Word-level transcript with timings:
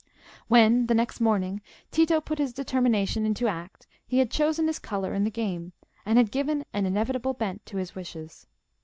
When, 0.47 0.87
the 0.87 0.95
next 0.95 1.21
morning, 1.21 1.61
Tito 1.91 2.19
put 2.19 2.39
this 2.39 2.53
determination 2.53 3.23
into 3.23 3.47
act 3.47 3.85
he 4.07 4.17
had 4.17 4.31
chosen 4.31 4.65
his 4.65 4.79
colour 4.79 5.13
in 5.13 5.25
the 5.25 5.29
game, 5.29 5.73
and 6.07 6.17
had 6.17 6.31
given 6.31 6.65
an 6.73 6.87
inevitable 6.87 7.35
bent 7.35 7.63
to 7.67 7.77
his 7.77 7.93
wishes. 7.93 8.47